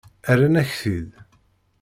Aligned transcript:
Rran-ak-t-id. 0.29 1.09